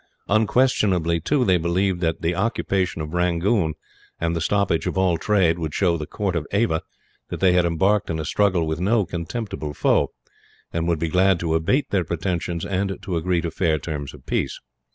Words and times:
Unquestionably, 0.27 1.19
too, 1.19 1.45
they 1.45 1.59
believed 1.59 2.01
that 2.01 2.23
the 2.23 2.33
occupation 2.33 3.03
of 3.03 3.13
Rangoon, 3.13 3.75
and 4.19 4.35
the 4.35 4.41
stoppage 4.41 4.87
of 4.87 4.97
all 4.97 5.19
trade, 5.19 5.59
would 5.59 5.75
show 5.75 5.95
the 5.95 6.07
court 6.07 6.35
of 6.35 6.47
Ava 6.51 6.81
that 7.29 7.39
they 7.39 7.53
had 7.53 7.65
embarked 7.65 8.09
in 8.09 8.17
a 8.17 8.25
struggle 8.25 8.65
with 8.65 8.79
no 8.81 9.05
contemptible 9.05 9.75
foe; 9.75 10.11
and 10.73 10.87
would 10.87 10.97
be 10.97 11.07
glad 11.09 11.39
to 11.41 11.53
abate 11.53 11.91
their 11.91 12.03
pretensions, 12.03 12.65
and 12.65 12.97
to 13.03 13.15
agree 13.15 13.41
to 13.41 13.51
fair 13.51 13.77
terms 13.77 14.15
of 14.15 14.25
peace. 14.25 14.59